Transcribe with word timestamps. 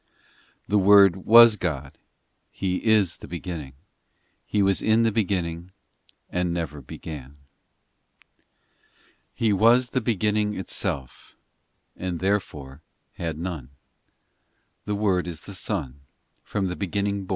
ii 0.01 0.17
The 0.69 0.77
Word 0.79 1.15
was 1.27 1.57
God, 1.57 1.95
He 2.49 2.77
is 2.77 3.17
the 3.17 3.27
Beginning; 3.27 3.73
He 4.47 4.63
was 4.63 4.81
in 4.81 5.03
the 5.03 5.11
Beginning, 5.11 5.69
And 6.31 6.51
never 6.51 6.81
began. 6.81 7.25
in 7.25 7.37
He 9.31 9.53
was 9.53 9.91
the 9.91 10.01
Beginning 10.01 10.55
itself, 10.55 11.35
And 11.95 12.19
therefore 12.19 12.81
had 13.19 13.37
none; 13.37 13.69
The 14.85 14.95
Word 14.95 15.27
is 15.27 15.41
the 15.41 15.53
Son, 15.53 15.99
From 16.43 16.65
the 16.65 16.75
beginning 16.75 17.25
born. 17.25 17.29